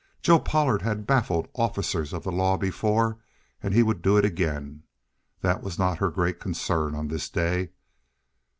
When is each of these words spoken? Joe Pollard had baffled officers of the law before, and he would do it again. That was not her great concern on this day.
Joe 0.23 0.39
Pollard 0.39 0.81
had 0.81 1.05
baffled 1.05 1.47
officers 1.53 2.11
of 2.11 2.23
the 2.23 2.31
law 2.31 2.57
before, 2.57 3.19
and 3.61 3.71
he 3.71 3.83
would 3.83 4.01
do 4.01 4.17
it 4.17 4.25
again. 4.25 4.81
That 5.41 5.61
was 5.61 5.77
not 5.77 5.99
her 5.99 6.09
great 6.09 6.39
concern 6.39 6.95
on 6.95 7.07
this 7.07 7.29
day. 7.29 7.69